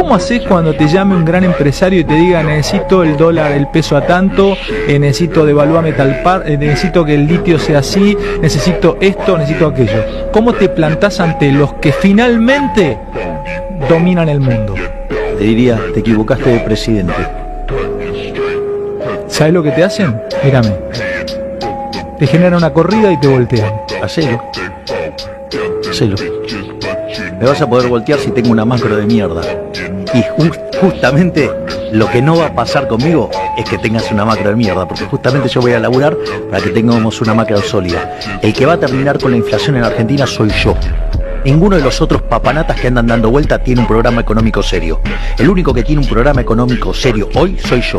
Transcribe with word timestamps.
¿Cómo 0.00 0.14
haces 0.14 0.40
cuando 0.48 0.72
te 0.74 0.88
llame 0.88 1.14
un 1.14 1.26
gran 1.26 1.44
empresario 1.44 2.00
y 2.00 2.04
te 2.04 2.14
diga 2.14 2.42
necesito 2.42 3.02
el 3.02 3.18
dólar, 3.18 3.52
el 3.52 3.68
peso 3.68 3.98
a 3.98 4.06
tanto, 4.06 4.56
eh, 4.88 4.98
necesito 4.98 5.44
devaluarme 5.44 5.92
tal 5.92 6.22
par, 6.22 6.50
eh, 6.50 6.56
necesito 6.56 7.04
que 7.04 7.14
el 7.16 7.26
litio 7.26 7.58
sea 7.58 7.80
así, 7.80 8.16
necesito 8.40 8.96
esto, 8.98 9.36
necesito 9.36 9.66
aquello? 9.66 10.30
¿Cómo 10.32 10.54
te 10.54 10.70
plantás 10.70 11.20
ante 11.20 11.52
los 11.52 11.74
que 11.74 11.92
finalmente 11.92 12.96
dominan 13.90 14.30
el 14.30 14.40
mundo? 14.40 14.74
Te 15.36 15.44
diría, 15.44 15.78
te 15.92 16.00
equivocaste 16.00 16.48
de 16.48 16.60
presidente. 16.60 17.14
¿Sabes 19.28 19.52
lo 19.52 19.62
que 19.62 19.70
te 19.72 19.84
hacen? 19.84 20.18
Mírame. 20.42 20.72
Te 22.18 22.26
generan 22.26 22.54
una 22.54 22.72
corrida 22.72 23.12
y 23.12 23.20
te 23.20 23.28
voltean. 23.28 23.70
Hacelo. 24.02 24.42
Hacelo. 25.90 26.16
Me 27.38 27.46
vas 27.46 27.60
a 27.60 27.68
poder 27.68 27.88
voltear 27.88 28.18
si 28.18 28.30
tengo 28.30 28.50
una 28.50 28.64
macro 28.64 28.96
de 28.96 29.06
mierda. 29.06 29.42
Y 30.14 30.18
ju- 30.22 30.58
justamente 30.80 31.50
lo 31.92 32.08
que 32.10 32.20
no 32.22 32.36
va 32.36 32.46
a 32.46 32.54
pasar 32.54 32.88
conmigo 32.88 33.30
es 33.56 33.64
que 33.68 33.78
tengas 33.78 34.10
una 34.10 34.24
macro 34.24 34.50
de 34.50 34.56
mierda, 34.56 34.86
porque 34.86 35.04
justamente 35.04 35.48
yo 35.48 35.60
voy 35.60 35.72
a 35.72 35.80
laburar 35.80 36.16
para 36.50 36.62
que 36.62 36.70
tengamos 36.70 37.20
una 37.20 37.34
macro 37.34 37.60
sólida. 37.62 38.18
El 38.42 38.52
que 38.52 38.66
va 38.66 38.74
a 38.74 38.78
terminar 38.80 39.18
con 39.18 39.30
la 39.30 39.36
inflación 39.36 39.76
en 39.76 39.84
Argentina 39.84 40.26
soy 40.26 40.50
yo. 40.50 40.74
Ninguno 41.44 41.76
de 41.76 41.82
los 41.82 42.00
otros 42.02 42.20
papanatas 42.22 42.78
que 42.78 42.88
andan 42.88 43.06
dando 43.06 43.30
vuelta 43.30 43.58
tiene 43.58 43.80
un 43.80 43.86
programa 43.86 44.20
económico 44.20 44.62
serio. 44.62 45.00
El 45.38 45.48
único 45.48 45.72
que 45.72 45.82
tiene 45.82 46.02
un 46.02 46.08
programa 46.08 46.42
económico 46.42 46.92
serio 46.92 47.30
hoy 47.34 47.56
soy 47.58 47.80
yo. 47.80 47.98